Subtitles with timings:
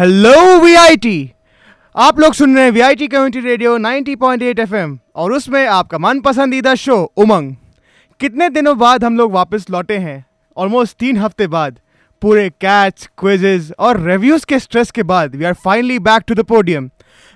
[0.00, 1.32] Hello VIT
[1.94, 6.74] आप लोग सुन रहे हैं वीआईटी कम्युनिटी रेडियो 90.8 एफएम और उसमें आपका मन पसंदीदा
[6.74, 7.54] शो उमंग।
[8.20, 10.24] कितने दिनों बाद हम लोग वापस लौटे हैं?
[10.56, 11.78] ऑलमोस्ट तीन हफ़्ते बाद।
[12.22, 16.44] पूरे कैच क्विजेज और रिव्यूज़ के स्ट्रेस के बाद we are finally back to the
[16.46, 16.90] podium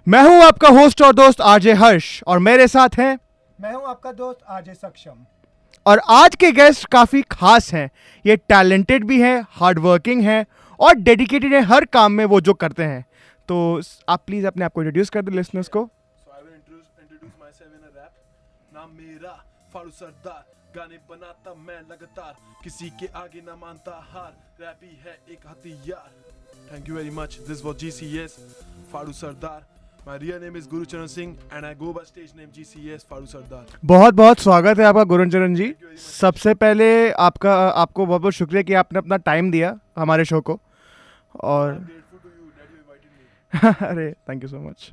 [0.07, 3.19] मैं हूँ आपका होस्ट और दोस्त आरजे हर्ष और मेरे साथ हैं
[3.59, 5.25] मैं हूँ आपका दोस्त आरजे सक्षम।
[5.87, 7.89] और आज के गेस्ट काफ़ी खास हैं।
[8.25, 10.45] ये टैलेंटेड भी हैं हार्ड वर्किंग हैं
[10.81, 13.05] और डेडिकेटेड हैं हर काम में वो जो करते हैं।
[13.49, 15.91] तो आप प्लीज़ अपने आप को इंट्रोड्यूस कर दें लिसनर्स को।
[20.77, 26.11] गाने बनाता मैं लगातार। किसी के आगे ना मानता हार, रैप है एक हथियार।
[26.73, 28.37] Thank you very much this was GCS
[28.93, 29.74] Faru Sardar.
[30.07, 33.27] My real name is Guru Charan Singh and I go by stage name GCS Faru
[33.27, 36.89] Sardar बहुत बहुत स्वागत है आपका गुरु चरण जी। सबसे पहले
[37.27, 40.59] आपका आपको बहुत बहुत शुक्रिया कि आपने अपना टाइम दिया हमारे शो को।
[41.45, 41.73] और.
[43.65, 44.93] अरे थैंक यू सो मच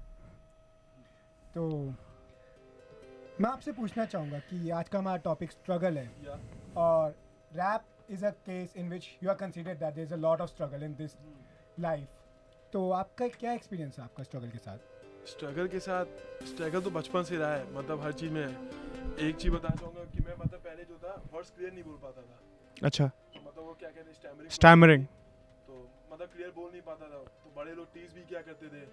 [1.55, 1.67] तो
[3.41, 6.39] मैं आपसे पूछना चाहूँगा कि आज का हमारा टॉपिक स्ट्रगल है। Yeah.
[6.77, 7.09] और
[7.55, 10.49] rap is a case in which you are consider that there is a lot of
[10.49, 11.17] struggle in this
[11.79, 12.07] life
[12.73, 14.77] तो आपका क्या एक्सपीरियंस है आपका स्ट्रगल के साथ?
[15.27, 16.05] स्ट्रगल के साथ
[16.45, 20.19] स्ट्रगल तो बचपन से रहा है मतलब हर चीज़ में एक चीज़ बताना चाहूँगा कि
[20.19, 22.39] मैं मतलब पहले जो था वर्ड्स क्लियर नहीं बोल पाता था।
[22.83, 23.05] अच्छा।
[23.37, 25.05] मतलब वो क्या कहते हैं स्टैमरिंग स्टैमरिंग
[25.67, 28.83] तो मतलब क्लियर बोल नहीं पाता था। तो बड़े लोग टीज भी क्या करते थे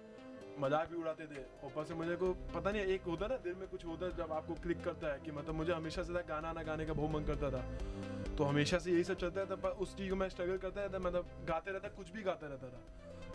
[0.61, 3.67] मज़ाक भी उड़ाते थे। ऊपर से मुझे को पता नहीं एक होता ना दिल में
[3.69, 6.51] कुछ होता है जब आपको क्लिक करता है कि मतलब मुझे हमेशा से था गाना
[6.53, 7.61] ना गाने का बहुत मन करता था।
[8.35, 10.99] तो हमेशा से यही सब चलता था पर उस चीज़ को मैं स्ट्रगल करता रहता
[10.99, 12.81] मतलब गाते रहता कुछ भी गाता रहता था।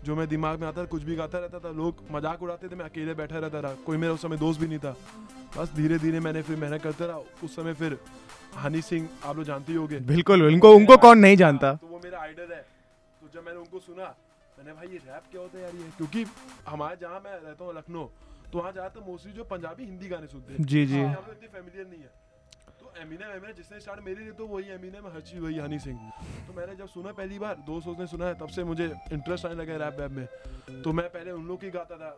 [0.05, 2.77] जो मैं दिमाग में आता था कुछ भी गाता रहता था लोग मज़ाक उड़ाते थे
[2.77, 4.97] मैं अकेले बैठा रहता था। कोई मेरा उस समय दोस्त भी नहीं था।
[5.57, 7.99] बस धीरे धीरे मैंने फिर मेहनत करता रहा। उस समय फिर
[8.57, 11.87] हनी सिंह आप लोग जानते ही होगे। बिल्कुल उनको उनको कौन नहीं जानता। हाँ, तो
[11.87, 12.61] वो मेरा आइडल है।
[13.21, 14.15] तो जब मैंने उनको सुना
[14.59, 15.91] मैंने भाई ये रैप क्या होता है यार ये?
[15.97, 16.25] क्योंकि
[16.69, 18.05] हमारे जहाँ मैं रहता हूँ लखनऊ
[18.53, 21.01] तो वहाँ ज़्यादातर मोस्टली जो पंजाबी हिंदी गाने सुनते हैं। जी जी।
[21.47, 22.11] फेमिलियर नहीं है।
[23.03, 25.99] एमिनेम एमिनेम जिसने स्टार्ट मेरे लिए तो वही एमिनेम हर चीज़ वही हनी सिंह।
[26.47, 29.55] तो मैंने जब सुना पहली बार दोस्त ने सुना है तब से मुझे इंटरेस्ट आने
[29.55, 32.11] लगा रैप वैप में। तो मैं पहले उन लोग की गाता था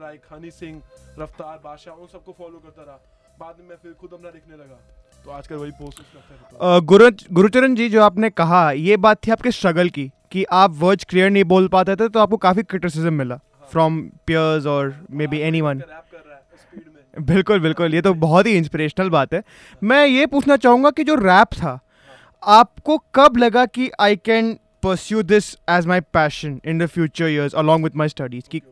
[0.00, 0.80] लाइक हनी सिंह
[1.18, 2.98] रफ्तार बादशाह उन सबको फॉलो करता रहा।
[3.40, 4.78] बाद में मैं फिर खुद अपना लिखने लगा।
[5.24, 9.30] तो आजकल वही पोस्ट करता रहता गुरु गुरुचरण जी जो आपने कहा ये बात थी
[9.30, 13.12] आपके स्ट्रगल की कि आप वर्ड्स क्लियर नहीं बोल पाते थे तो आपको काफ़ी क्रिटिसिज्म
[13.14, 13.40] मिला
[13.72, 17.94] फ्रॉम पियर्स और maybe anyone rap कर रहा है स्पीड में बिल्कुल बिल्कुल,
[17.94, 19.42] ये तो बहुत ही इंस्पिरेशनल बात है।
[19.82, 21.78] मैं ये पूछना चाहूँगा कि जो रैप था,
[22.42, 27.54] आपको कब लगा कि I can pursue this as my passion in the future years
[27.54, 28.62] along with my studies की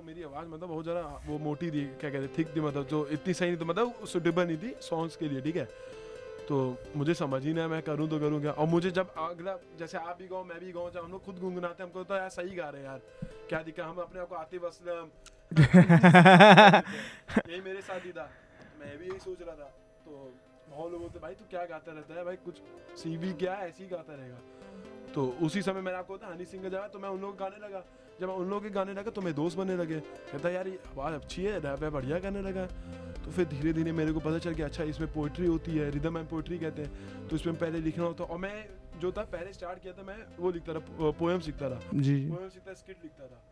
[0.00, 3.34] मेरी आवाज़ मतलब बहुत ज़्यादा वो मोटी थी, क्या कहते थिक थी मतलब जो इतनी
[3.34, 5.68] सही नहीं थी मतलब सुटेबल नहीं थी सॉन्ग्स के लिए, ठीक है?
[6.50, 6.56] तो
[6.96, 8.52] मुझे समझ ही नहीं मैं करूँ तो करूँ क्या?
[8.52, 11.38] और मुझे जब अगला जैसे आप भी गाओ मैं भी गाऊँ जब हम लोग खुद
[11.38, 13.00] गुनगुनाते हमको तो यार सही गा रहे हैं यार।
[13.48, 13.84] क्या दिक्कत?
[13.84, 15.08] हम अपने आप को आतिफ असलम।
[17.50, 18.30] यही मेरे साथ ही था।
[18.80, 19.68] मैं भी यही सोच रहा था।
[20.04, 20.32] तो
[20.70, 22.24] बहुत लोग बोलते भाई तू क्या गाता रहता है?
[22.24, 22.58] भाई कुछ
[22.98, 23.68] सीवी क्या है?
[23.68, 24.38] ऐसे ही गाता रहेगा।
[25.14, 27.66] तो उसी समय मैंने आपको हनी सिंह का जगह तो मैं उन लोगों के गाने
[27.68, 27.84] लगा।
[28.20, 31.14] जब उन लोगों के गाने लगा तो मेरे दोस्त बनने लगे। कहता यार ये आवाज़
[31.14, 32.68] अच्छी है रैप है बढ़िया करने लगा
[33.24, 36.18] तो फिर धीरे धीरे मेरे को पता चल गया अच्छा इसमें पोइट्री होती है रिदम
[36.18, 38.64] एंड पोइट्री कहते हैं। तो इसमें पहले लिखना होता और मैं
[39.00, 42.48] जो था पहले स्टार्ट किया था मैं वो लिखता रहा पोएम सीखता रहा जी। पोएम
[42.48, 43.42] सीखता स्किट लिखता था।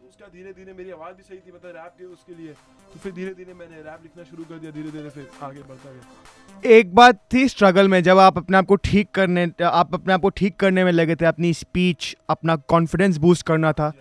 [0.00, 2.52] तो उसका धीरे धीरे मेरी आवाज़ भी सही थी मतलब रैप के उसके लिए।
[2.92, 5.92] तो फिर धीरे धीरे मैंने रैप लिखना शुरू कर दिया धीरे धीरे फिर आगे बढ़ता
[5.92, 10.12] गया। एक बात थी स्ट्रगल में जब आप अपने आप को ठीक करने आप अपने
[10.12, 13.92] आप को ठीक करने में लगे थे अपनी स्पीच अपना कॉन्फिडेंस बूस्ट करना था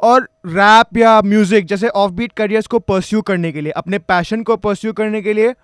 [0.00, 4.42] और रैप या म्यूज़िक जैसे ऑफ़ बीट करियर्स को परस्यू करने के लिए, अपने पैशन
[4.42, 5.54] को परस्यू करने के लिए,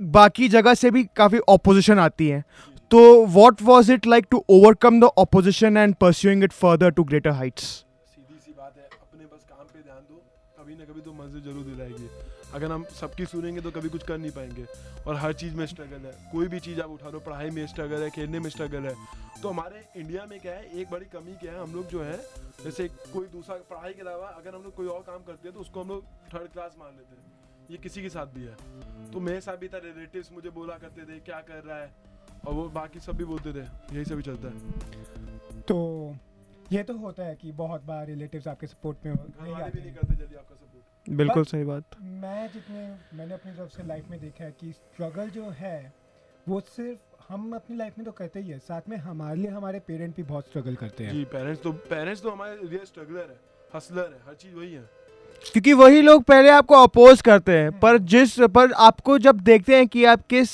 [0.00, 2.42] बाकी जगह से भी काफ़ी ऑपोजिशन आती है।
[2.90, 7.30] तो what was it like to overcome the opposition and pursuing it further to greater
[7.32, 10.22] heights सीधी सी बात है, अपने बस काम पे ध्यान दो,
[10.58, 12.08] कभी ना कभी तो ज़रूर दिलाएगी।
[12.54, 14.64] अगर हम सबकी सुनेंगे तो कभी कुछ कर नहीं पाएँगे।
[15.06, 18.02] और हर चीज़ में स्ट्रगल है। कोई भी चीज़ आप उठा लो पढ़ाई में स्ट्रगल
[18.02, 18.94] है खेलने में स्ट्रगल है।
[19.42, 22.16] तो हमारे इंडिया में क्या है एक बड़ी कमी क्या है हम लोग जो है
[22.64, 25.60] जैसे कोई दूसरा पढ़ाई के अलावा अगर हम लोग कोई और काम करते हैं तो
[25.60, 26.04] उसको हम लोग
[26.34, 27.28] थर्ड क्लास मान लेते हैं।
[27.70, 31.04] ये किसी के साथ भी है। तो मेरे साथ भी था रिलेटिव्स मुझे बोला करते
[31.04, 31.90] थे क्या कर रहा है?
[32.46, 33.64] और वो बाकी सब भी बोलते थे।
[33.94, 35.76] यही सब भी चलता है। तो
[36.72, 39.94] ये तो होता है कि बहुत बार रिलेटिव्स आपके सपोर्ट में नहीं आते भी नहीं।
[39.94, 40.54] करते जल्दी आपका
[41.10, 42.82] बिल्कुल सही बात। मैं जितने
[43.14, 45.92] मैंने अपनी तरफ़ से लाइफ में देखा है कि स्ट्रगल जो है
[46.46, 49.80] वो सिर्फ़ हम अपनी लाइफ में तो करते ही है साथ में हमारे लिए हमारे
[49.80, 53.38] पेरेंट भी बहुत स्ट्रगल करते हैं। जी पेरेंट्स तो पेरेंट्स तो हमारे रियल स्ट्रगलर है
[53.74, 54.84] हसलर है हर चीज़ वही है।
[55.44, 59.86] क्योंकि वही लोग पहले आपको अपोज करते हैं, पर जिस, पर आपको जब देखते हैं
[59.86, 60.48] कि आप किस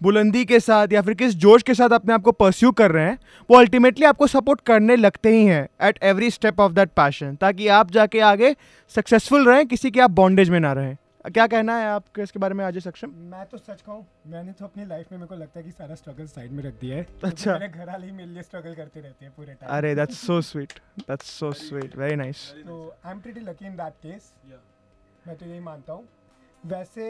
[0.00, 3.04] बुलंदी के साथ या फिर किस जोश के साथ अपने आप को परस्यू कर रहे
[3.04, 3.18] हैं,
[3.50, 7.68] वो अल्टीमेटली आपको सपोर्ट करने लगते ही हैं at every step of that passion ताकि
[7.68, 8.54] आप जाके आगे
[8.94, 12.54] सक्सेसफुल रहें, किसी के आप बॉन्डेज में ना रहें। क्या कहना है आपके इसके बारे
[12.54, 13.10] में आज सक्षम?
[13.32, 15.94] मैं तो सच कहूँ मैंने तो अपनी लाइफ में मेरे को लगता है कि सारा
[15.94, 19.00] स्ट्रगल साइड में रख दिया है। अच्छा। मेरे घर वाले ही मेरे लिए स्ट्रगल करते
[19.00, 23.12] रहते हैं पूरे टाइम अरे that's so sweet that's so sweet very nice तो I
[23.12, 24.32] am pretty lucky in that case.
[25.26, 26.08] मैं तो यही मानता हूँ।
[26.66, 27.06] वैसे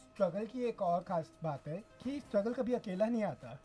[0.00, 3.58] स्ट्रगल की एक और खास बात है कि स्ट्रगल कभी अकेला नहीं आता।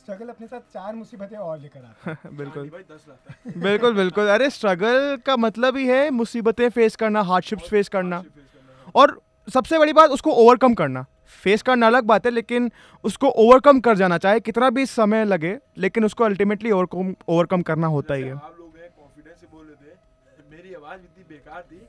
[0.00, 4.28] स्ट्रगल अपने साथ चार मुसीबतें और लेकर आता है। बिल्कुल। भाई दस लाता बिल्कुल बिल्कुल।
[4.34, 8.48] अरे स्ट्रगल का मतलब ही है मुसीबतें फेस करना हार्डशिप्स फेस करना। है।
[8.94, 11.04] और सबसे बड़ी बात उसको ओवरकम करना।
[11.44, 12.70] फेस करना अलग बात है लेकिन
[13.04, 17.86] उसको ओवरकम कर जाना चाहे कितना भी समय लगे लेकिन उसको अल्टीमेटली ओवरकम ओवरकम करना
[17.88, 21.80] होता ही है। आप लोग कॉन्फिडेंस से बोल रहे थे मेरी आवाज़ इतनी बेकार थी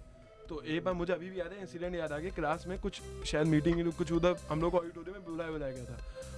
[0.50, 3.01] तो एक बार मुझे अभी भी याद है इंसिडेंट याद आ गया क्लास में कुछ
[3.25, 5.97] शायद मीटिंग कुछ उधर हम लोग ऑडिटोरियम में बुलाया बुलाया गया था।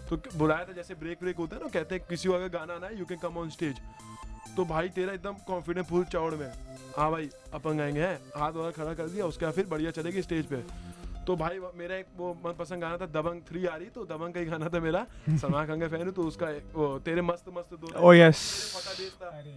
[0.09, 2.74] तो बुलाया था जैसे ब्रेक ब्रेक होता है ना कहते हैं किसी को अगर गाना
[2.74, 3.75] आना है you can come on stage
[4.56, 6.48] तो भाई तेरा एकदम कॉन्फिडेंट फुल चौड़ में
[6.98, 10.22] हाँ। भाई अपन गाएँगे हैं। हाथ वगैरह खड़ा कर दिया उसके बाद फिर बढ़िया चलेगी
[10.22, 10.63] स्टेज पे।
[11.28, 14.40] तो भाई मेरा एक वो मनपसंद गाना था दबंग थ्री आ रही तो दबंग का
[14.40, 15.06] ही गाना था मेरा।
[15.42, 19.28] सलमान खान का फ़ैन हूँ तो उसका वो तेरे मस्त मस्त दो Oh, देश था।
[19.30, 19.56] अरे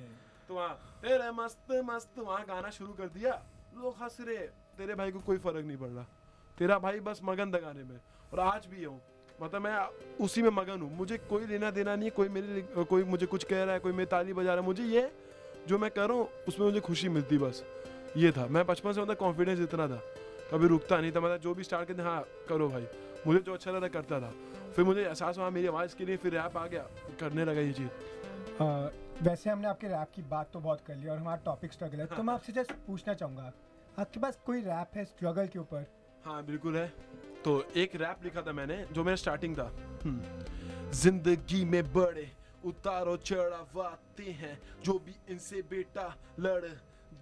[0.48, 3.32] तो वहाँ तेरे मस्त मस्त वहाँ गाना शुरू कर दिया।
[3.76, 4.46] लोग हंस रहे
[4.78, 6.06] तेरे भाई को कोई फ़र्क नहीं पड़ रहा।
[6.58, 8.00] तेरा भाई बस मगन था गाने में।
[8.32, 9.00] और आज भी हूँ
[9.42, 9.76] मतलब मैं
[10.20, 13.44] उसी में मगन हूँ। मुझे कोई लेना देना नहीं है कोई मेरे कोई मुझे कुछ
[13.44, 15.10] कह रहा है कोई मेरी ताली बजा रहा है। मुझे ये
[15.68, 17.62] जो मैं कर रहा हूँ उसमें मुझे खुशी मिलती बस।
[18.16, 20.00] ये था। मैं बचपन से मतलब कॉन्फिडेंस इतना था
[20.52, 22.86] कभी रुकता नहीं था। मतलब जो भी स्टार्ट करते हाँ करो भाई।
[23.26, 24.32] मुझे जो अच्छा लगा करता था।
[24.76, 26.86] फिर मुझे एहसास हुआ मेरी आवाज़ के लिए फिर रैप आ गया
[27.20, 27.88] करने लगा ये चीज़।
[29.22, 32.06] वैसे हमने आपके रैप की बात तो बहुत कर ली और हमारा टॉपिक स्ट्रगल है।
[32.06, 33.52] तो मैं आपसे जस्ट पूछना चाहूँगा
[33.98, 35.86] आपके पास कोई रैप है स्ट्रगल के ऊपर?
[36.24, 36.92] हाँ बिल्कुल है।
[37.46, 39.70] तो एक रैप लिखा था मैंने जो मेरा स्टार्टिंग था।
[40.04, 42.26] हम्म। ज़िंदगी में बड़े
[42.66, 46.06] उतारो चढ़ाव आते हैं जो भी इनसे बेटा
[46.40, 46.64] लड़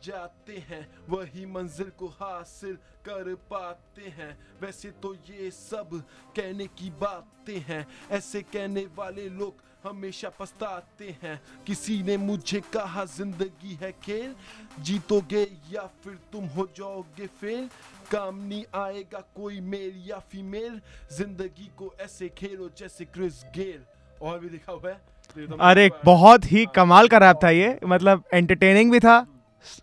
[0.04, 4.32] जाते हैं वही मंजिल को हासिल कर पाते हैं।
[4.62, 5.92] वैसे तो ये सब
[6.36, 13.04] कहने की बातें हैं ऐसे कहने वाले लोग हमेशा पछताते हैं। किसी ने मुझे कहा
[13.06, 14.34] ज़िंदगी है खेल
[14.80, 17.68] जीतोगे या फिर तुम हो जाओगे फेल
[18.10, 20.80] काम नहीं आएगा कोई मेल या फीमेल।
[21.12, 23.80] ज़िंदगी को ऐसे खेलो जैसे क्रिस गेल।
[24.22, 24.94] और भी लिखा हुआ है।
[25.36, 29.24] तो तो अरे बहुत ही कमाल का रैप था ये। मतलब एंटरटेनिंग भी था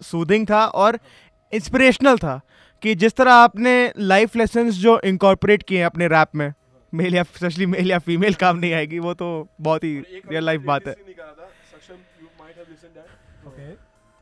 [0.03, 0.99] सूदिंग था और
[1.53, 2.39] इंस्पिरेशनल था
[2.83, 6.53] कि जिस तरह आपने लाइफ लेसन्स जो इंकॉर्पोरेट किए हैं अपने रैप में
[6.93, 9.27] मेल या स्पेशली मेल या फीमेल काम नहीं आएगी वो तो
[9.61, 10.95] बहुत ही रियल लाइफ बात है।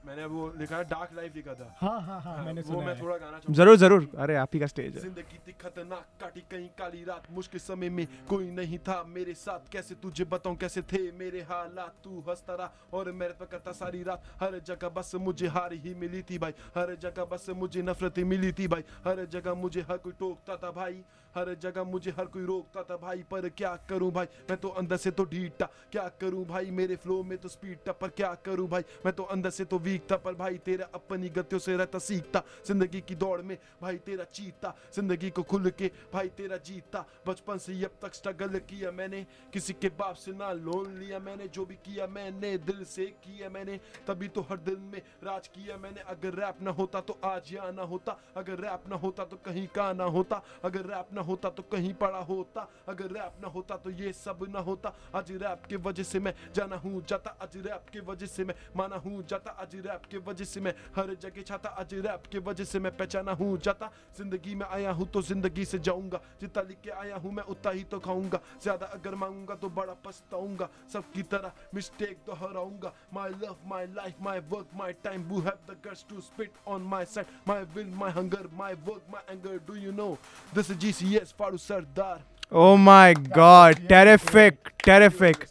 [0.10, 3.16] मैंने वो लिखा डार्क लाइफ लिखा था। हाँ हाँ हाँ मैंने वो सुना मैं थोड़ा
[3.16, 6.70] गाना चाहूँगा ज़रूर ज़रूर। अरे आप ही का स्टेज है। ज़िंदगी थी खतरनाक काटी कहीं
[6.80, 11.02] काली रात मुश्किल समय में कोई नहीं था मेरे साथ। कैसे तुझे बताऊँ कैसे थे
[11.14, 11.94] मेरे हालात?
[12.04, 15.94] तू हंसता रहा और मेरे पे करता सारी रात। हर जगह बस मुझे हार ही
[15.96, 19.82] मिली थी भाई। हर जगह बस मुझे नफरत ही मिली थी भाई। हर जगह मुझे
[19.90, 21.02] हर कोई टोकता था भाई।
[21.36, 24.26] हर जगह मुझे हर कोई रोकता था भाई, पर क्या करूँ भाई?
[24.50, 26.72] मैं तो अंदर से तो ढीठ था। क्या करूँ भाई?
[26.72, 28.84] मेरे फ्लो में तो स्पीड था, पर क्या करूँ भाई?
[29.06, 32.44] मैं तो अंदर से तो वीक था, पर भाई तेरा अपनी गतियों से रहता सीखता।
[32.68, 37.58] ज़िंदगी की दौड़ में भाई तेरा चीता। ज़िंदगी को खुल के भाई तेरा जीता। बचपन
[37.58, 41.66] से अब तक स्ट्रगल किया मैंने। किसी के बाप से ना लोन लिया मैंने। जो
[41.66, 46.02] भी किया मैंने, दिल से किया मैंने। तभी तो हर दिल में राज किया मैंने।
[46.10, 49.68] अगर रैप ना होता तो आज यहाँ ना होता। अगर रैप ना होता तो कहीं
[49.68, 53.76] का ना होता। अगर रैप ना होता तो कहीं पड़ा होता। अगर रैप ना होता
[53.78, 57.58] तो ये सब ना होता। आज रैप के वजह से मैं जाना हूँ जाता। आज
[57.58, 61.14] रैप के वजह से मैं माना हूँ जाता। आज रैप के वजह से मैं हर
[61.22, 65.08] जगह छाता। आज रैप के वजह से मैं पहचाना हूँ जाता। ज़िंदगी में आया हूँ
[65.08, 68.86] तो ज़िंदगी से जाऊँगा। जितना लिख के आया हूँ मैं उतना ही तो खाऊँगा। ज़्यादा
[69.00, 74.68] अगर मांगूँगा तो बड़ा पछताऊँगा। सबकी तरह mistake दोहराऊँगा my love my life my work
[74.76, 77.28] my time who have the guts to spit on my side?
[77.46, 79.60] My will, my hunger, my work, my anger.
[79.60, 80.18] Do you know?
[80.54, 80.78] This is
[81.10, 82.18] GCS Faru Sardar
[82.52, 85.44] oh my god terrific terrific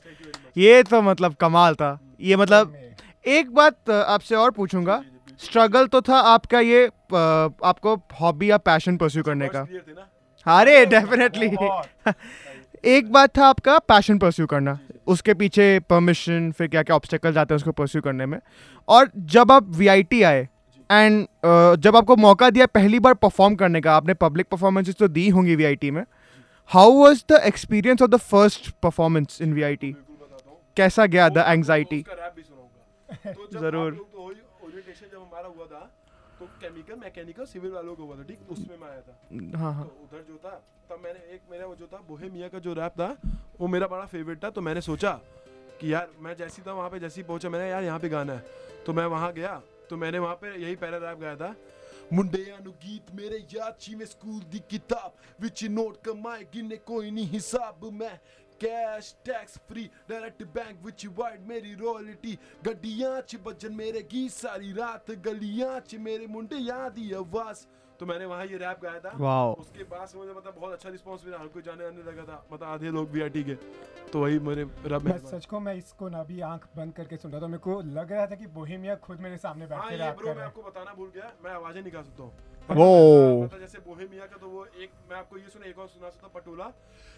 [0.56, 2.74] ये तो मतलब कमाल था। ये मतलब
[3.24, 5.02] एक बात आपसे और पूछूँगा।
[5.40, 9.66] स्ट्रगल तो था आपका ये आपको हॉबी या पैशन परस्यू करने का?
[10.46, 11.50] अरे डेफिनेटली
[12.96, 17.54] एक बात था आपका पैशन परस्यू करना। उसके पीछे परमिशन फिर क्या क्या ऑब्स्टेकल्स आते
[17.54, 18.38] हैं उसको परस्यू करने में।
[18.88, 20.48] और जब आप वीआईटी आए
[20.90, 21.26] एंड
[21.82, 25.56] जब आपको मौका दिया पहली बार परफॉर्म करने का आपने पब्लिक परफॉर्मेंसेस तो दी होंगी
[25.56, 26.04] वीआईटी में।
[26.70, 29.94] How was the experience of the first performance in V
[30.76, 34.32] कैसा गया द एंग्जाइटी तो जब ज़रूर। तो
[35.02, 35.80] जब हमारा हुआ था
[36.38, 38.38] तो केमिकल मैकेनिकल सिविल वालों को हुआ था ठीक?
[38.50, 40.50] उसमें मैं आया था। हाँ हाँ। तो उधर जो था
[40.90, 43.16] तब मैंने एक मेरा वो जो था बोहेमिया का जो रैप था
[43.60, 45.12] वो मेरा बड़ा फेवरेट था। तो मैंने सोचा
[45.80, 48.44] कि यार मैं जैसी था वहाँ पे जैसी पहुँचा मैंने यार यहाँ पे गाना है।
[48.86, 51.55] तो मैं वहाँ गया तो मैंने वहाँ पे यही पहला रैप गाया था
[52.13, 55.11] ਮੁੰਡਿਆਂ ਨੂੰ ਗੀਤ ਮੇਰੇ ਯਾਦ ਜਿਵੇਂ ਸਕੂਲ ਦੀ ਕਿਤਾਬ
[55.41, 58.17] ਵਿੱਚ ਨੋਟ ਕਮਾਏ ਗਿਨੇ ਕੋਈ ਨਹੀਂ ਹਿਸਾਬ ਮੈਂ
[58.61, 64.73] cash tax free direct bank ਵਿੱਚ ਵਾਈਡ ਮੇਰੀ ਰਾਇਲਟੀ ਗੱਡੀਆਂ 'ਚ ਵੱਜਣ ਮੇਰੇ ਗੀਤ ਸਾਰੀ
[64.75, 67.65] ਰਾਤ ਗਲੀਆਂ 'ਚ ਮੇਰੇ ਮੁੰਡਿਆਂ ਦੀ ਆਵਾਜ਼
[67.99, 70.89] तो मैंने वहाँ ये रैप गाया था वाओ उसके बाद से मुझे मतलब बहुत अच्छा
[70.89, 73.55] रिस्पांस मिला हर कोई जाने आने लगा था मतलब आधे लोग वी के
[74.11, 77.17] तो वही मेरे रब मैं में सच को मैं इसको ना भी आंख बंद करके
[77.17, 79.89] सुन रहा था मेरे को लग रहा था कि बोहेमिया खुद मेरे सामने बैठ हाँ
[79.89, 82.03] के ये रैप ब्रो कर मैं रहा है आपको बताना भूल गया मैं आवाजें निकाल
[82.03, 82.31] सकता हूँ
[82.69, 86.09] वो। मतलब जैसे बोहेमिया का तो वो एक मैं आपको ये सुना एक और सुना
[86.09, 86.71] सकता पटोला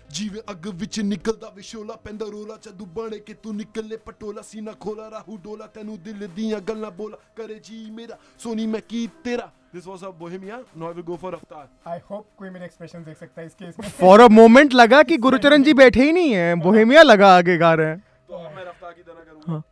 [0.10, 5.10] ਜਿਵੇਂ ਅੱਗ ਵਿੱਚ ਨਿਕਲਦਾ ਵਿਸ਼ੋਲਾ ਪੈਂਦਾ ਰੋਲਾ ਜਦੋਂ ਬਣੇ ਕਿ ਤੂੰ ਨਿਕਲੇ ਪਟੋਲਾ ਸੀਨਾ ਖੋਲਾ
[5.12, 9.87] ਰਾਹੂ ਡੋਲਾ ਤੈਨੂੰ ਦਿਲ ਦੀਆਂ ਗੱਲਾਂ ਬੋਲਾ ਕਰੇ ਜੀ ਮੇਰਾ ਸੋਨੀ ਮੈਂ ਕੀ ਤੇਰਾ This
[9.87, 13.17] was a Bohemia now I will go for Avatar I hope कोई मेरे एक्सप्रेशन देख
[13.17, 16.33] सकता है इस केस में फॉर अ मोमेंट लगा कि गुरुचरण जी बैठे ही नहीं
[16.33, 17.99] है। बोहेमिया लगा आगे गा रहे हैं।
[18.29, 19.63] तो अब मैं रफ्तार की तरह करूँगा।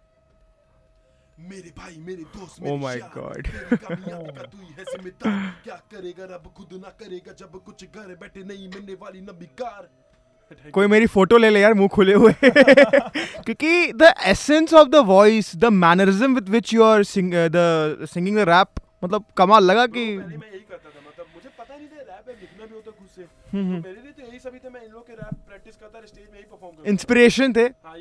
[1.50, 3.48] मेरे भाई मेरे दोस्त मेरे Oh my God.
[4.52, 4.84] तू ही है
[5.64, 9.88] क्या करेगा रब खुद ना करेगा जब कुछ घर बैठे नहीं मिलने वाली न बेकार
[10.74, 15.56] कोई मेरी फ़ोटो ले ले यार मुँह खुले हुए। क्योंकि the essence of the voice
[15.56, 17.02] the mannerism with which you are
[17.56, 18.68] the singing the rap
[19.02, 22.28] मतलब कमाल लगा कि पहले मैं यही करता था मतलब मुझे पता नहीं था रैप
[22.40, 25.06] लिखना भी होता खुद से। तो मेरे लिए तो यही सभी थे मैं इन लोग
[25.06, 27.96] के रैप प्रैक्टिस करता स्टेज में ही परफॉर्म करता इंस्पिरेशन थे हाँ.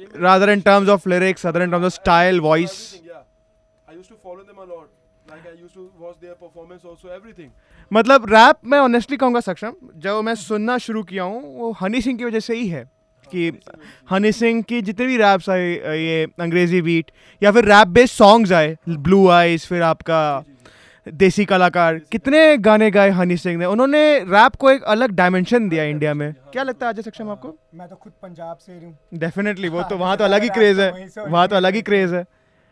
[5.30, 7.50] Like I used to watch their performance also, everything.
[7.92, 12.18] मतलब रैप मैं ऑनेस्टली कहूँगा सक्षम जब मैं सुनना शुरू किया हूँ वो हनी सिंह
[12.18, 12.84] की वजह से ही है
[13.28, 13.52] कि
[14.12, 17.12] हनी सिंह की जितने भी रैप्स आए ये अंग्रेज़ी बीट
[17.42, 20.22] या फिर रैप बेस्ड सॉन्ग्स आए ब्लू आइज़ फिर आपका
[21.14, 23.66] देसी कलाकार। कितने गाने गाए हनी सिंह ने?
[23.66, 27.54] उन्होंने रैप को एक अलग डायमेंशन दिया इंडिया में। क्या लगता है अजय सक्षम आपको?
[27.74, 30.78] मैं तो खुद पंजाब से हूँ डेफिनेटली वो तो हाँ, वहाँ तो अलग ही क्रेज
[30.78, 32.24] तो है। वहाँ तो अलग ही क्रेज है।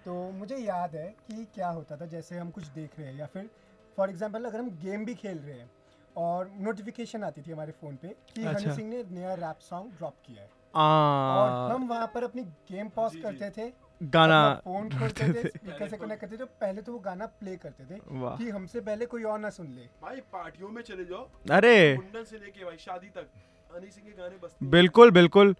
[0.05, 3.25] तो मुझे याद है कि क्या होता था जैसे हम कुछ देख रहे हैं या
[3.25, 3.49] फिर
[3.97, 5.69] फॉर एग्ज़ाम्पल अगर हम गेम भी खेल रहे हैं
[6.15, 9.97] और नोटिफिकेशन आती थी हमारे फ़ोन पे कि अच्छा। हनी सिंह ने नया रैप सॉन्ग
[9.97, 13.67] ड्रॉप किया है। और हम वहाँ पर अपनी गेम पॉज। करते थे
[14.01, 17.83] गाना फ़ोन खोलते थे स्पीकर से कनेक्ट करते थे पहले तो वो गाना प्ले करते
[17.85, 21.95] थे कि हमसे पहले कोई और ना सुन ले। भाई पार्टियों में चले जाओ। अरे।
[21.97, 23.27] मुंडन से लेके भाई शादी तक।
[23.69, 25.55] हनी सिंह के गाने बजते बिल्कुल बिल्कुल।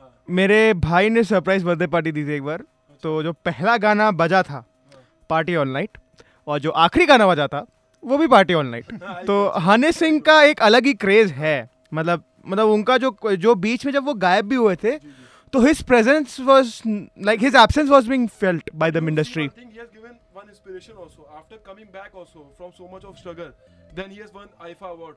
[0.00, 2.64] हाँ, मेरे भाई ने सरप्राइज़ बर्थडे पार्टी दी थी एक बार।
[3.02, 4.64] तो जो पहला गाना बजा था
[5.30, 5.98] पार्टी ऑल नाइट
[6.46, 7.64] और जो आखिरी गाना बजा था
[8.02, 8.92] वो भी पार्टी ऑल नाइट
[9.26, 13.84] तो हनी सिंह का एक अलग ही क्रेज है। मतलब मतलब उनका जो जो बीच
[13.86, 17.56] में जब वो गायब भी हुए थे जी, जी। तो his presence was like his
[17.56, 22.14] absence was being felt by the industry has given one inspiration also after coming back
[22.14, 23.50] also from so much of struggle.
[23.98, 25.16] Then he has won IFA award.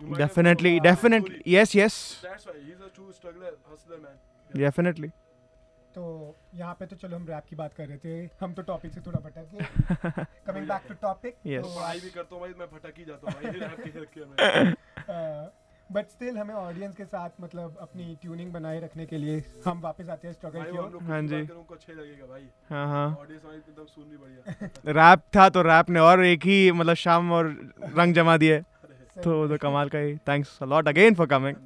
[0.00, 1.42] You might have definitely definitely.
[1.48, 4.16] Yes yes That's why he's a true struggler, hustler man.
[4.50, 5.08] Definitely
[5.94, 6.04] तो
[6.54, 9.00] यहाँ पे तो चलो हम rap की बात कर रहे थे हम तो टॉपिक से
[9.06, 11.68] थोड़ा भटक गए coming back to topic Yes.
[11.76, 15.46] पढ़ाई भी करता हूँ भाई मैं भटक ही जाता हूँ भाई रैप के मैं
[15.92, 20.08] बट स्टिल हमें ऑडियंस के साथ मतलब अपनी ट्यूनिंग बनाए रखने के लिए हम वापस
[20.10, 23.84] आते हैं स्ट्रगल की ओर। हाँ जी। अच्छा लगेगा भाई। हाँ हाँ। ऑडियंस हमारी एकदम
[23.84, 27.54] सुन रही बढ़िया। रैप था तो रैप ने और एक ही मतलब शाम और
[27.98, 28.60] रंग जमा दिए।
[29.24, 31.56] तो तो कमाल का ही। Thanks a lot again for coming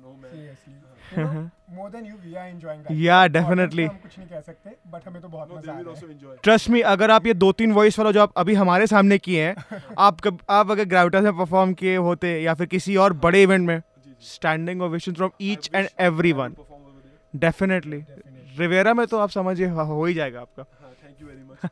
[1.18, 3.88] more than you we are enjoying Yeah, definitely.
[3.88, 6.80] हम कुछ नहीं कह सकते बट हमें तो बहुत मज़ा आ रहा है। ट्रस्ट मी
[6.92, 10.20] अगर आप ये दो तीन वॉइस वाला जो आप अभी हमारे सामने किए हैं आप
[10.20, 13.80] कब आप अगर ग्राविटा में परफॉर्म किए होते या फिर किसी और बड़े इवेंट में
[14.22, 16.54] standing ovation from each and every one
[17.34, 18.04] definitely
[18.58, 21.70] Riviera में तो आप समझिए हो हो ही जाएगा आपका। थैंक यू वेरी मच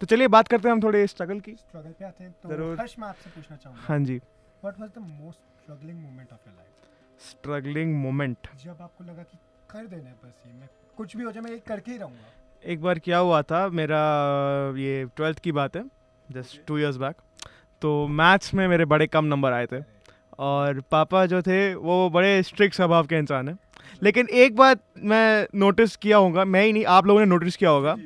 [0.00, 2.80] तो चलिए बात करते हैं हम थोड़े स्ट्रगल की। स्ट्रगल पे आते हैं तो ज़रूर।
[2.80, 6.56] हर्ष मैं आपसे पूछना चाहूँगा। हाँ जी। What was the most struggling moment of your
[6.56, 9.38] life struggling moment जब आपको लगा कि
[9.70, 12.34] कर देना है बस ये मैं कुछ भी हो जाए मैं ये करके ही रहूँगा।
[12.64, 14.00] एक बार क्या हुआ था मेरा
[14.76, 15.84] ये ट्वेल्थ की बात है
[16.28, 17.16] जस्ट टू इयर्स बैक
[17.82, 19.80] तो मैथ्स में मेरे बड़े कम नंबर आए थे।
[20.38, 23.58] और पापा जो थे वो बड़े स्ट्रिक्ट स्वभाव के इंसान हैं।
[24.02, 27.70] लेकिन एक बात मैं नोटिस किया होगा मैं ही नहीं आप लोगों ने नोटिस किया
[27.70, 27.96] होगा।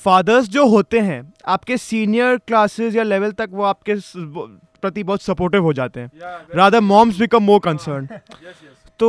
[0.00, 3.94] फादर्स जो होते हैं आपके सीनियर क्लासेस या लेवल तक वो आपके
[4.82, 6.10] प्रति बहुत सपोर्टिव हो जाते हैं।
[6.56, 8.08] Rather moms become more concern
[9.00, 9.08] तो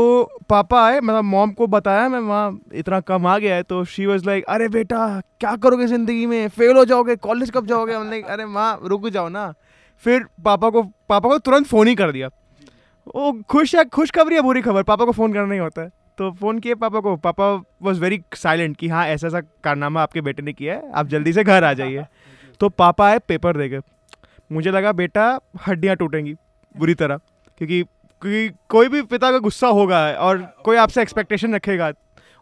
[0.50, 4.06] पापा आए मतलब मॉम को बताया मैं वहाँ इतना कम आ गया है तो शी
[4.06, 5.00] वॉज़ लाइक अरे बेटा
[5.39, 6.48] क्या करोगे ज़िंदगी में?
[6.50, 7.94] फेल हो जाओगे कॉलेज कब जाओगे?
[7.94, 9.53] हम लाइक अरे माँ रुक जाओ ना।
[10.03, 12.30] फिर पापा को पापा को तुरंत फ़ोन ही कर दिया।
[13.15, 16.32] वो खुश है, खुशखबरी है बुरी खबर। पापा को फ़ोन करना ही होता है। तो
[16.32, 20.41] फ़ोन किए पापा को। पापा वॉज़ वेरी साइलेंट कि हाँ ऐसा ऐसा कारनामा आपके बेटे
[20.41, 22.06] ने किया है, आप जल्दी से घर आ जाइए।
[22.60, 23.80] तो पापा आए पेपर दे के
[24.51, 26.34] मुझे लगा, बेटा, हड्डियाँ टूटेंगी,
[26.75, 27.18] बुरी तरह।
[27.58, 27.84] क्योंकि
[28.22, 31.91] क्योंकि कोई भी पिता का गुस्सा होगा और कोई आपसे एक्सपेक्टेशन रखेगा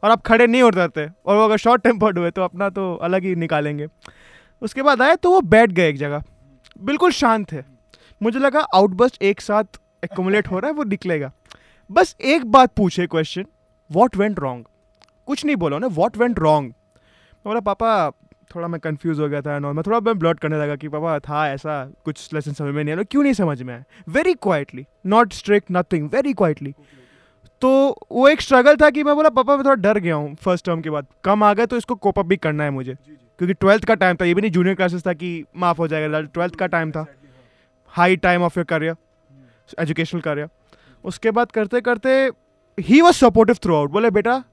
[0.03, 2.93] और आप खड़े नहीं हो जाते और वो अगर शॉर्ट टेम्पर्ड हुए तो अपना तो
[2.95, 3.87] अलग ही निकालेंगे।
[4.61, 6.23] उसके बाद आए तो वो बैठ गए एक जगह।
[6.81, 7.65] बिल्कुल शांत है।
[8.21, 9.63] मुझे लगा, आउटबस्ट एक साथ
[10.03, 11.31] एकोमुलेट हो रहा है वो निकलेगा।
[11.89, 13.45] बस एक बात पूछे क्वेश्चन
[13.89, 14.65] वॉट वेंट रॉन्ग
[15.27, 18.09] कुछ नहीं बोला उन्हें वॉट वेंट रॉन्ग मैं बोला पापा
[18.51, 21.17] थोड़ा मैं कंफ्यूज हो गया था नॉर्मल मैं थोड़ा मैं ब्लॉट करने लगा कि पापा
[21.19, 23.83] था ऐसा कुछ लेसन समझ में नहीं आया। क्यों नहीं समझ में आया?
[24.09, 26.73] Very quietly not strict nothing very quietly
[27.61, 27.69] तो
[28.11, 30.81] वो एक स्ट्रगल था कि मैं बोला पापा मैं थोड़ा डर गया हूँ फ़र्स्ट टर्म
[30.81, 33.17] के बाद। कम आ गए तो इसको कोप अप भी करना है मुझे। जी जी।
[33.39, 36.21] क्योंकि ट्वेल्थ का टाइम था ये भी नहीं जूनियर क्लासेस था कि माफ़ हो जाएगा
[36.21, 37.05] ट्वेल्थ का टाइम था।
[37.93, 38.95] High time of your career
[39.79, 40.49] educational career
[41.03, 42.09] उसके बाद करते करते
[42.77, 44.43] ही वॉज़ सपोर्टिव थ्रू आउट बोले, बेटा,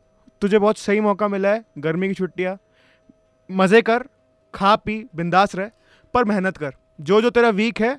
[0.43, 2.57] तुझे बहुत सही मौका मिला है, गर्मी की छुट्टियाँ,
[3.51, 4.05] मज़े कर,
[4.55, 5.71] खा, पी, बिंदास रह,
[6.15, 7.99] पर मेहनत कर। जो जो तेरा वीक है,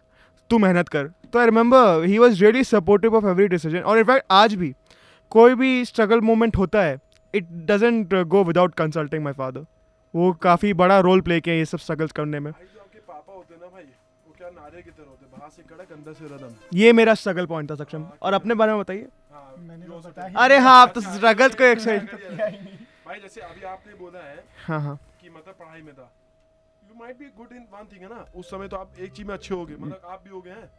[0.49, 4.25] तू मेहनत कर। तो I remember he was really supportive of every decision और इनफैक्ट
[4.31, 4.73] आज भी
[5.31, 6.99] कोई भी स्ट्रगल मोमेंट होता है
[7.33, 9.65] it doesn't go without consulting my father
[10.13, 13.83] वो काफ़ी बड़ा रोल प्ले किया ये सब स्ट्रगल्स करने में। पापा होते ना भाई।
[14.37, 17.69] क्या नारे की तरह होते बाहर से कड़क अंदर से रदम। ये मेरा स्ट्रगल पॉइंट
[17.71, 20.91] था सक्षम। और अपने बारे में बताइए। हाँ तो हो ही। है। अरे हाँ आप
[20.95, 25.29] तो स्ट्रगल्स को एक साइड ही भाई जैसे अभी आपने बोला है हाँ हाँ। कि
[25.29, 26.11] मतलब पढ़ाई में था।
[26.83, 28.25] You might be good in one thing है ना?
[28.35, 30.51] उस समय तो आप एक चीज़ में अच्छे हो गए मतलब आप भी हो गए
[30.51, 30.69] हैं।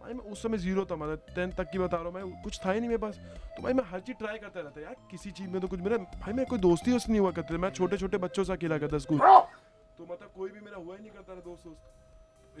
[0.00, 2.60] भाई मैं उस समय ज़ीरो था मतलब टेंथ तक की बता रहा हूँ मैं कुछ
[2.66, 3.16] था ही नहीं मेरे पास।
[3.56, 5.96] तो भाई मैं हर चीज़ ट्राई करता रहता यार किसी चीज़ में तो कुछ मेरा
[5.96, 8.98] भाई मैं कोई दोस्ती दोस्त नहीं हुआ करते मैं छोटे छोटे बच्चों से अकेला करता
[9.06, 9.18] स्कूल
[9.98, 11.98] तो मतलब कोई भी मेरा हुआ ही नहीं करता था दोस्त दोस्त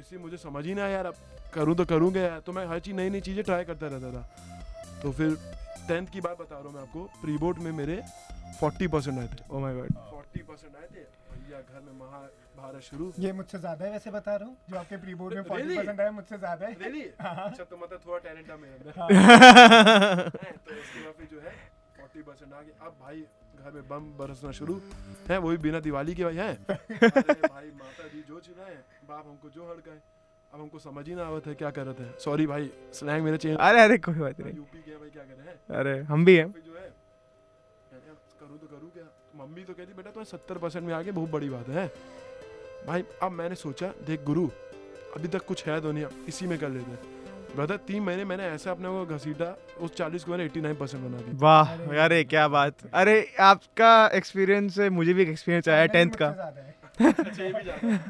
[0.00, 1.14] इसलिए मुझे समझ ही नहीं आया यार अब
[1.54, 4.22] करूँ तो करूँगा यार। तो मैं हर चीज़ नई नई चीज़ें ट्राई करता रहता था।
[5.02, 5.36] तो फिर
[5.88, 8.02] टेंथ की बात बता रहा हूँ मैं आपको प्री बोर्ड में मेरे
[8.60, 12.82] फोर्टी परसेंट आए थे। Oh my god forty percent आए थे। भैया घर में महाभारत
[12.82, 15.76] शुरू। ये मुझसे ज़्यादा है वैसे बता रहा हूँ जो आपके प्री बोर्ड में फोर्टी
[15.76, 17.04] परसेंट आया मुझसे ज़्यादा है। Really?
[17.20, 21.40] हाँ। अच्छा तो मतलब थोड़ा टैलेंट था मेरे अंदर। हाँ। तो उसके बाद फिर जो
[21.40, 21.52] है
[21.98, 23.24] फोर्टी परसेंट आ गए अब भाई
[23.64, 24.80] घर में बम बरसना शुरू
[25.28, 28.76] है वो भी बिना दिवाली के भाई हैं। भाई माता जी जो चुनाए
[29.08, 30.00] बाप हमको जो हड़काए
[30.52, 33.36] अब हमको समझ ही ना आवत है क्या कर रहे थे। सॉरी भाई स्लैंग मेरे
[33.38, 35.58] चेंज अरे अरे कोई बात नहीं। यूपी के भाई क्या कर रहे हैं?
[35.80, 36.88] अरे हम भी हैं। जो है
[38.40, 39.04] करूँ तो करूँ क्या?
[39.04, 41.86] तो मम्मी तो कहती बेटा तुम्हें सत्तर परसेंट में आगे बहुत बड़ी बात है
[42.86, 44.48] भाई अब मैंने सोचा देख गुरु
[45.16, 47.19] अभी तक कुछ है तो नहीं इसी में कर लेते हैं।
[47.56, 51.02] ब्रदर तीन महीने मैंने ऐसा अपने को घसीटा उस चालीस को मैंने एट्टी नाइन परसेंट
[51.04, 55.86] बना दिया। वाह अरे। क्या बात। अरे आपका एक्सपीरियंस से मुझे भी एक एक्सपीरियंस आया
[55.88, 58.00] टेंथ का ज़्यादा है अच्छा ये भी जाता है।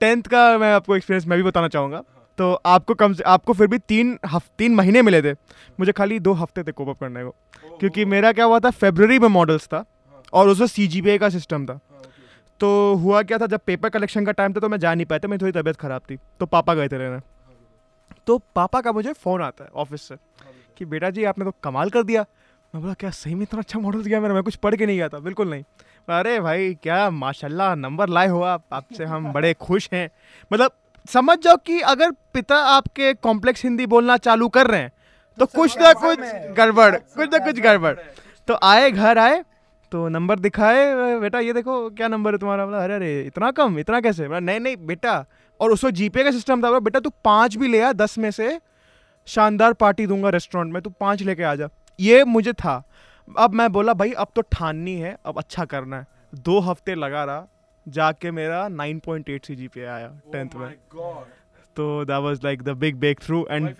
[0.00, 2.02] टेंथ का मैं आपको एक्सपीरियंस मैं भी बताना चाहूँगा।
[2.38, 5.32] तो आपको कम से आपको फिर भी तीन हफ तीन महीने मिले थे।
[5.78, 7.34] मुझे खाली दो हफ़्ते थे कोप अप करने को।
[7.80, 11.28] क्योंकि मेरा क्या हुआ था फेबररी में मॉडल्स था हाँ, और उसमें सी जी का
[11.30, 12.02] सिस्टम था। हाँ,
[12.60, 15.18] तो हुआ क्या था जब पेपर कलेक्शन का टाइम था तो मैं जा नहीं पाया
[15.18, 17.22] था मेरी थोड़ी तबीयत ख़राब थी। तो पापा गए थे रहने। हाँ,
[18.26, 20.16] तो पापा का मुझे फ़ोन आता है ऑफ़िस से
[20.78, 22.24] कि बेटा जी आपने तो कमाल कर दिया।
[22.74, 24.96] मैं बोला क्या सही में इतना अच्छा मॉडल दिया मेरा मैं कुछ पढ़ के नहीं
[24.96, 25.64] गया था। बिल्कुल नहीं।
[26.08, 30.08] अरे भाई क्या माशाल्लाह नंबर लाए हो आप। आपसे हम बड़े खुश हैं।
[30.50, 30.70] मतलब
[31.08, 34.92] समझ जाओ कि अगर पिता आपके कॉम्प्लेक्स हिंदी बोलना चालू कर रहे हैं
[35.38, 36.18] तो कुछ ना कुछ
[36.56, 37.94] गड़बड़ कुछ ना कुछ गड़बड़।
[38.48, 39.42] तो आए घर आए
[39.92, 42.64] तो नंबर दिखाए बेटा ये देखो क्या नंबर है तुम्हारा?
[42.66, 44.28] बोला अरे अरे इतना कम इतना कैसे?
[44.28, 45.24] बोला नहीं नहीं बेटा
[45.60, 48.58] और उसको जीपे का सिस्टम था बेटा तू पाँच भी ले आ दस में से।
[49.28, 51.68] शानदार पार्टी दूँगा रेस्टोरेंट में तू पाँच लेके आ जा।
[52.00, 52.82] ये मुझे था।
[53.28, 57.24] अब मैं बोला भाई अब तो ठाननी है अब अच्छा करना है। दो हफ़्ते लगा
[57.24, 57.46] रहा
[57.86, 60.74] जाके मेरा 9.8 सी जी पे आया टेंथ Oh में।
[61.76, 63.74] तो that was like the big breakthrough and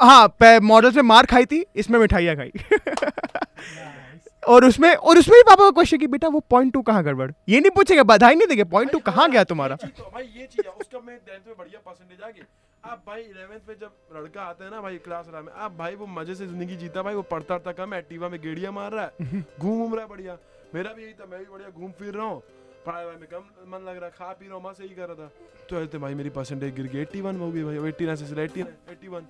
[0.00, 2.52] हाँ मॉडल से मार खाई थी इसमें मिठाइयाँ खाई।
[4.42, 7.30] और उसमें और उसमें भी पापा का क्वेश्चन कि बेटा वो पॉइंट टू कहाँ गड़बड़?
[7.48, 9.76] ये नहीं पूछेगा बधाई नहीं देंगे पॉइंट टू कहाँ गया तुम्हारा?
[9.76, 12.42] तो- भाई ये चीज़ है उसका मैं टेंथ में बढ़िया परसेंटेज आ गई
[12.84, 15.94] अब भाई इलेवेंथ में जब लड़का आता है ना भाई क्लास वाला में अब भाई
[15.94, 19.04] वो मज़े से ज़िंदगी जीता भाई वो पढ़ता था कम एक्टिवा में गेड़िया मार रहा
[19.04, 19.42] है घूम
[19.78, 20.36] घूम रहा है बढ़िया।
[20.74, 22.40] मेरा भी यही था मैं भी बढ़िया घूम फिर रहा हूँ।
[22.86, 25.30] पढ़ाई में कम मन लग रहा खा पी रहा हूँ मस्त यही कर रहा था।
[25.70, 28.42] तो ऐसे भाई मेरी परसेंटेज गिर गई एट्टी वन हो गई भाई एट्टी नाइन से
[28.42, 29.26] एट्टी एट्टी वन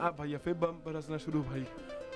[0.00, 1.66] अब भैया फिर बम बरसना शुरू भाई।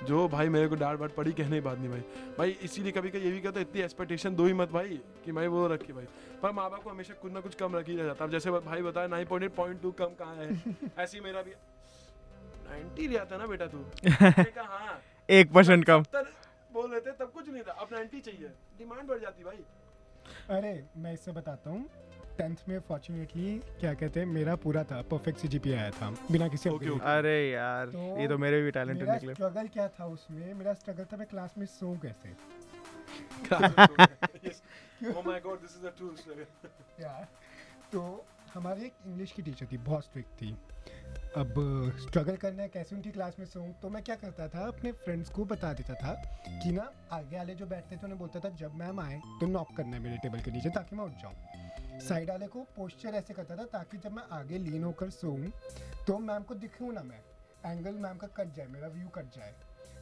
[0.07, 2.01] जो भाई मेरे को डांट वाट पड़ी कहने की बात नहीं भाई।
[2.39, 5.47] भाई इसीलिए कभी कभी ये भी कहता इतनी एक्सपेक्टेशन दो ही मत भाई कि भाई
[5.47, 6.07] वो रखे भाई।
[6.43, 8.51] पर माँ बाप को हमेशा कुछ ना कुछ कम रख ही। रह जाता अब जैसे
[8.51, 10.49] भाई बताया nine point eight point two कम कहाँ है?
[10.99, 11.51] ऐसे ही मेरा भी
[12.71, 13.85] नाइन्टी लिया था ना बेटा तू?
[14.59, 16.05] हाँ। एक परसेंट कम।
[16.73, 19.65] बोल रहे थे तब कुछ नहीं था। अब नाइन्टी चाहिए। डिमांड बढ़ जाती भाई।
[20.57, 21.85] अरे मैं इससे बताता हूँ।
[22.40, 26.48] टेंथ में फॉर्चुनेटली क्या कहते हैं मेरा पूरा था परफेक्ट सी जीपीए आया था बिना
[26.48, 27.00] किसी Okay, okay.
[27.11, 30.72] अरे यार तो ये तो मेरे भी टैलेंटेड मेरा निकले स्ट्रगल क्या था उसमें मेरा
[30.74, 32.35] स्ट्रगल था मैं क्लास में सो कैसे।
[35.11, 36.46] Oh my god this is a true story.
[37.00, 37.26] यार
[37.92, 38.03] तो
[38.55, 40.50] हमारी एक इंग्लिश की टीचर थी बहुत स्ट्रिक्ट थी।
[41.37, 41.55] अब
[42.00, 43.72] स्ट्रगल करना है कैसे उनकी क्लास में सोऊं?
[43.83, 46.12] तो मैं क्या करता था अपने फ्रेंड्स को बता देता था
[46.48, 49.76] कि ना आगे वाले जो बैठते थे उन्हें बोलता था जब मैम आए तो नॉक
[49.76, 51.35] करना है मेरे टेबल के नीचे ताकि मैं उठ जाऊँ।
[52.01, 55.51] साइड वाले को पोस्चर ऐसे करता था ताकि जब मैं आगे लीन होकर सोऊं
[56.07, 57.21] तो मैम को दिखूँ ना मैं।
[57.67, 59.55] एंगल मैम का कट जाए मेरा व्यू कट जाए।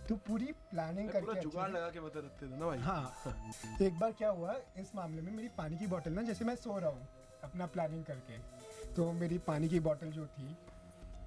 [0.09, 3.35] तो पूरी प्लानिंग करके जुगाड़ लगा के बता रखते थे ना भाई। हाँ।
[3.83, 6.79] एक बार क्या हुआ इस मामले में मेरी पानी की बोतल ना जैसे मैं सो
[6.79, 7.09] रहा हूँ
[7.45, 8.39] अपना प्लानिंग करके।
[8.95, 10.57] तो मेरी पानी की बोतल जो थी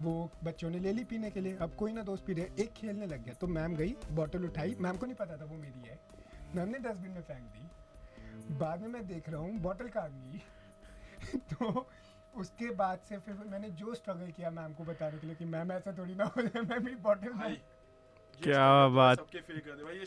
[0.01, 2.71] वो बच्चों ने ले ली पीने के लिए। अब कोई ना दोस्त पी रहे एक
[2.73, 5.87] खेलने लग गया। तो मैम गई बॉटल उठाई। मैम को नहीं पता था वो मेरी
[5.87, 5.99] है।
[6.55, 10.41] मैम ने डस्टबिन में फेंक दी। बाद में मैं देख रहा हूँ बॉटल कहाँ गई
[11.53, 11.87] तो
[12.35, 15.71] उसके बाद से फिर मैंने जो स्ट्रगल किया मैम को बताने के लिए कि मैम
[15.71, 17.57] ऐसा थोड़ी ना हो जाए मैं मेरी बोतल भाई में
[18.43, 20.05] क्या बात। सबके फेल कर दे भाई ये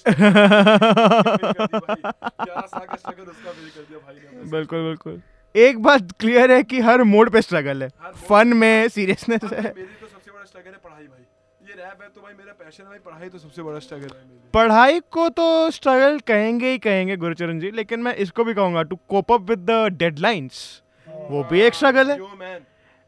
[3.15, 5.21] अपने बिल्कुल बिल्कुल।
[5.55, 7.89] एक बात क्लियर है कि हर मोड पे स्ट्रगल है।
[8.29, 11.25] फन में सीरियसनेस हाँ, है। मेरी तो सबसे बड़ा स्ट्रगल है पढ़ाई भाई।
[11.69, 14.51] ये रैप है तो भाई मेरा पैशन है भाई पढ़ाई तो सबसे बड़ा स्ट्रगल है
[14.55, 18.97] पढ़ाई को तो स्ट्रगल कहेंगे ही कहेंगे गुरुचरण जी लेकिन मैं इसको भी कहूँगा to
[19.09, 20.83] cope up with the deadlines
[21.31, 22.61] वो भी एक स्ट्रगल है।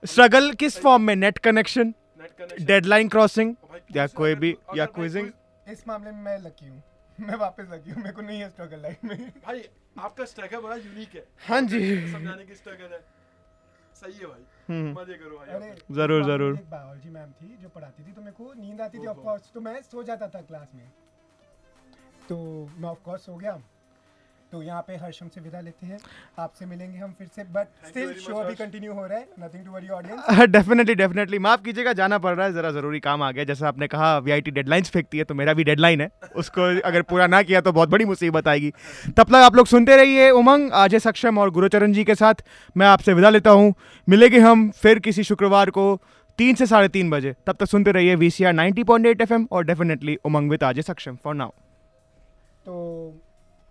[0.04, 1.14] स्ट्रगल किस फॉर्म में?
[1.16, 1.94] नेट कनेक्शन
[2.60, 3.54] डेडलाइन क्रॉसिंग
[3.96, 5.30] या कोई भी या क्विजिंग
[5.66, 6.82] इस मामले में मैं लकी हूँ।
[7.20, 9.16] मैं वापस लकी हूँ। मेरे को नहीं है स्ट्रगल लाइफ में।
[9.46, 9.62] भाई
[9.98, 11.80] आपका स्ट्रगल बड़ा यूनिक है। हाँ जी।
[12.12, 13.00] समझाने की स्ट्रगल है।
[14.00, 18.04] सही है भाई। हम्म। मज़े करो भाई। ज़रूर, ज़रूर। एक बायोलॉजी मैम थी जो पढ़ाती
[18.04, 20.72] थी तो मेरे को नींद आती थी ऑफ़ कोर्स तो मैं सो जाता था क्लास
[20.74, 20.88] में।
[22.28, 22.36] तो
[22.78, 23.58] मैं ऑफ़ कोर्स सो गया।
[24.52, 25.98] तो यहाँ पे हर्षम से विदा लेते हैं।
[26.38, 29.72] आपसे मिलेंगे हम फिर से बट स्टिल शो अभी कंटिन्यू हो रहा है। Nothing to
[29.72, 33.44] worry audience definitely definitely माफ़ कीजिएगा जाना पड़ रहा है जरा ज़रूरी काम आ गया।
[33.44, 37.26] जैसा आपने कहा वीआईटी डेडलाइंस फेंकती है तो मेरा भी डेडलाइन है। उसको अगर पूरा
[37.26, 38.72] ना किया तो बहुत बड़ी मुसीबत आएगी।
[39.08, 42.44] तब तक आप लोग सुनते रहिए उमंग अजय सक्षम और गुरुचरण जी के साथ।
[42.76, 43.74] मैं आपसे विदा लेता हूँ।
[44.08, 46.00] मिलेंगे हम फिर किसी शुक्रवार को
[46.38, 49.20] तीन से साढ़े तीन बजे। तब तक सुनते रहिए V C R ninety point eight
[49.20, 51.16] F M और definitely Umang with Ajay Saksham.
[51.24, 51.50] For now
[52.66, 52.74] तो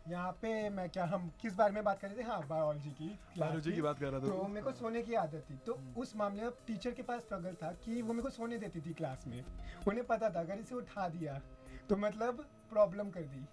[0.07, 2.23] यहाँ पे मैं क्या हम किस बारे में बात कर रहे थे?
[2.23, 3.07] हाँ बायोलॉजी की
[3.39, 6.15] बायोलॉजी की बात कर रहा था। तो मेरे को सोने की आदत थी। तो उस
[6.15, 9.23] मामले में टीचर के पास स्ट्रगल था कि वो मेरे को सोने देती थी क्लास
[9.27, 9.43] में।
[9.87, 11.41] उन्हें पता था अगर इसे उठा दिया
[11.89, 13.45] तो मतलब प्रॉब्लम कर दी।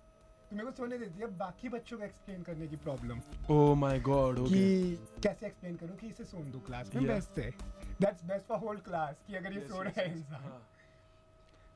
[0.51, 3.75] तो मेरे को सोने देती है अब बाकी बच्चों को एक्सप्लेन करने की प्रॉब्लम ओ
[3.77, 7.07] माय गॉड हो कि कैसे एक्सप्लेन करूँ कि इसे सोन दो क्लास में?
[7.07, 7.51] बेस्ट है।
[8.01, 10.63] That's best for whole class कि अगर ये सो रहा है इंसान। हाँ।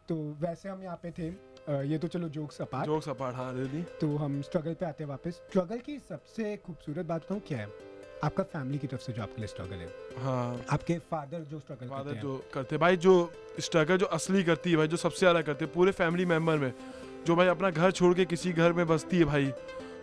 [0.08, 1.30] तो वैसे हम यहाँ पे थे।
[1.68, 5.08] ये तो चलो जोक्स अपार्ट जोक्स अपार्ट हाँ really तो हम स्ट्रगल पे आते हैं
[5.10, 7.68] वापस। स्ट्रगल की सबसे खूबसूरत बात बताऊँ क्या है?
[8.24, 11.88] आपका फैमिली की तरफ़ से जो आपके लिए स्ट्रगल है। हाँ। आपके फादर जो स्ट्रगल
[11.88, 13.14] करते फादर हैं। जो करते भाई जो
[13.60, 16.72] स्ट्रगल जो असली करती है भाई जो सबसे ज़्यादा करते हैं पूरे फैमिली मेंबर में।
[17.26, 19.52] जो भाई अपना घर छोड़ के किसी घर में बसती है भाई।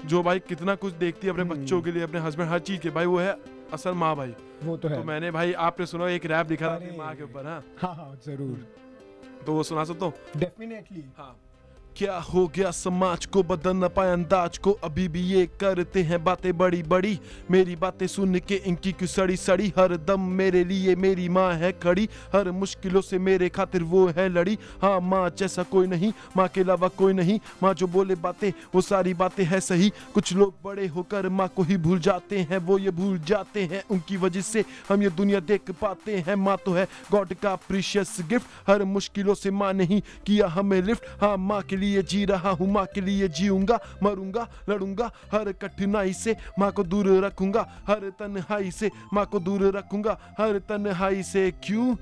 [0.06, 2.82] जो भाई कितना कुछ देखती है अपने हम्म। बच्चों के लिए अपने हस्बैंड हर चीज़
[2.82, 3.38] के। भाई वो है
[3.74, 6.76] असल माँ भाई। वो तो है। तो मैंने भाई आपने सुना एक रैप दिखा था
[6.76, 8.66] अपनी माँ के ऊपर हाँ। हाँ हाँ ज़रूर।
[9.46, 10.14] तो वो सुना सकता हूँ?
[10.38, 11.36] डेफिनेटली हाँ।
[11.98, 12.70] क्या हो गया?
[12.72, 17.20] समाज को बदल न पाए अंदाज को। अभी भी ये करते हैं बातें बड़ी बड़ी।
[17.52, 19.72] मेरी बातें सुन के इनकी क्यों सड़ी सड़ी?
[19.78, 24.28] हर दम मेरे लिए मेरी माँ है खड़ी। हर मुश्किलों से मेरे खातिर वो है
[24.30, 28.52] लड़ी। हाँ माँ जैसा कोई नहीं, माँ के अलावा कोई नहीं। माँ जो बोले बातें,
[28.76, 32.58] वो सारी बातें है सही। कुछ लोग बड़े होकर माँ को ही भूल जाते हैं।
[32.58, 36.58] वो ये भूल जाते हैं उनकी वजह से हम ये दुनिया देख पाते हैं। माँ
[36.66, 41.36] तो है गॉड का प्रीशियस गिफ्ट। हर मुश्किलों से माँ नहीं किया हमें लिफ्ट। हाँ
[41.38, 46.36] माँ के लिए जी रहा हूँ, माँ के लिए जीऊँगा, मरूँगा, लड़ूँगा, हर कठिनाई से
[46.60, 51.96] माँ को दूर रखूँगा, हर तन्हाई से माँ को दूर रखूँगा, हर तन्हाई से क्यों?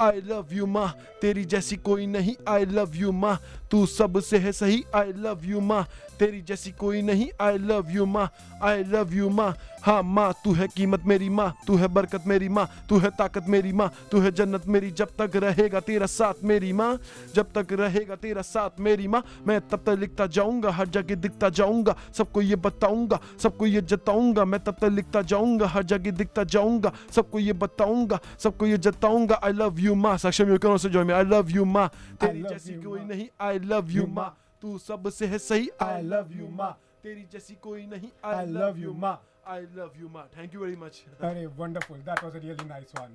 [0.00, 0.88] आई लव यू माँ,
[1.20, 3.38] तेरी जैसी कोई नहीं आई लव यू माँ,
[3.70, 5.84] तू सबसे है सही आई लव यू माँ,
[6.18, 8.28] तेरी जैसी कोई नहीं आई लव यू माँ
[8.62, 12.48] आई लव यू माँ हाँ माँ तू है कीमत मेरी माँ तू है बरकत मेरी
[12.48, 16.42] माँ तू है ताकत मेरी माँ तू है जन्नत मेरी जब तक रहेगा तेरा साथ
[16.44, 16.98] मेरी माँ
[17.34, 21.48] जब तक रहेगा तेरा साथ मेरी माँ मैं तब तक लिखता जाऊँगा हर जगह दिखता
[21.48, 26.44] जाऊँगा सबको ये बताऊँगा सबको ये जताऊँगा मैं तब तक लिखता जाऊँगा हर जगह दिखता
[26.44, 30.88] जाऊँगा सबको ये बताऊँगा सबको ये जताऊँगा आई लव यू माँ Saksham you can also
[30.88, 31.88] join me I love you माँ
[32.20, 36.50] तेरी जैसी कोई नहीं आई लव यू माँ। तू सबसे है सही I love you,
[36.58, 36.70] माँ।
[37.02, 39.14] तेरी जैसी कोई नहीं आई लव यू माँ।
[39.50, 42.92] आई लव यू माँ थैंक यू वेरी मच अरे wonderful that was a really nice
[42.98, 43.14] one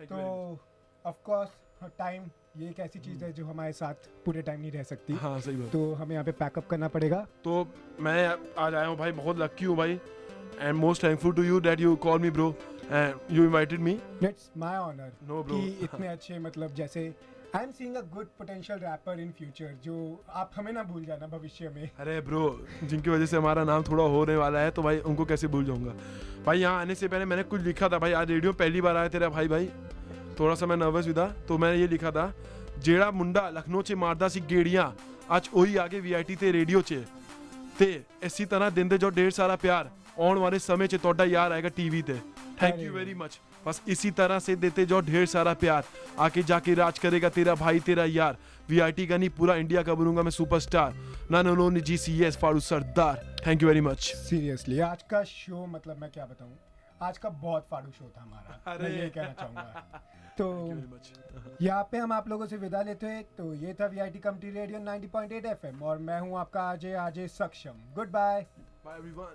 [0.00, 0.22] तो
[1.04, 1.50] ऑफ़ कोर्स
[1.98, 2.24] टाइम
[2.56, 5.56] ये एक ऐसी चीज़ है जो हमारे साथ पूरे टाइम नहीं रह सकती। हाँ सही
[5.56, 7.66] बात। तो हमें यहाँ पे पैकअप करना पड़ेगा। तो
[8.00, 8.26] मैं
[8.64, 9.98] आज आया हूँ भाई बहुत लकी हूँ भाई।
[10.60, 12.48] And most thankful to you that you call me bro
[12.82, 13.92] and you invited me
[14.22, 17.06] it's my honour no bro कि इतने अच्छे मतलब जैसे
[17.56, 19.94] I am seeing a good potential rapper in future जो
[20.32, 22.44] आप हमें ना भूल जाना भविष्य में। अरे ब्रो
[22.82, 25.92] जिनकी वजह से हमारा नाम थोड़ा होने वाला है तो भाई उनको कैसे भूल जाऊँगा?
[26.46, 29.08] भाई यहाँ आने से पहले मैंने कुछ लिखा था भाई आज रेडियो पहली बार आया
[29.08, 29.68] तेरा भाई भाई।
[30.40, 32.32] थोड़ा सा मैं नर्वस भी था तो मैंने ये लिखा था
[32.80, 34.92] जेड़ा मुंडा लखनऊ से मारदा सी गेड़िया
[35.30, 37.04] आज ओही आगे वीआईटी ते रेडियो चे।
[37.78, 37.92] ते
[38.24, 42.02] इसी तरह देंदे जो ढेर सारा प्यार आने वाले समय से तोड़ा यार आएगा टीवी
[42.02, 42.20] ते।
[42.62, 45.84] थैंक यू वेरी मच बस इसी तरह से देते जाओ ढेर सारा प्यार।
[46.18, 48.36] आके जाके राज करेगा तेरा भाई तेरा यार।
[48.68, 50.94] वीआईटी का नहीं पूरा इंडिया का बनूँगा मैं सुपरस्टार
[51.30, 55.66] ना नो जी सी एस फारू सरदार thank you very much seriously आज का शो
[55.66, 56.52] मतलब मैं क्या बताऊँ?
[57.02, 60.00] आज का बहुत फाड़ू शो था हमारा। मैं अरे। ये कहना चाहूँगा।
[60.38, 64.10] तो यहाँ पे हम आप लोगों से विदा लेते हैं। तो ये था V I
[64.24, 68.46] community radio 90.8 FM और मैं हूँ आपका आजे आजे सक्षम। Good bye
[68.86, 69.34] bye everyone